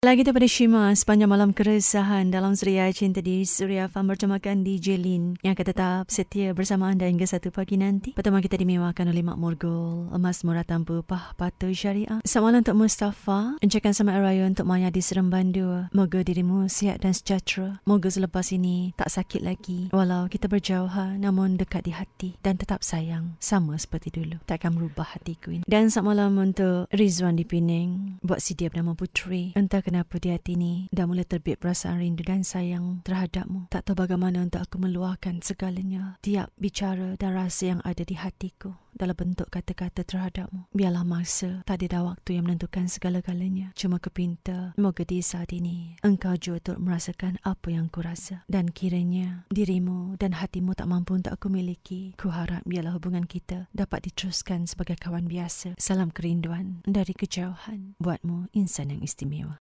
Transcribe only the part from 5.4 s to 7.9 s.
yang akan tetap setia bersama anda hingga satu pagi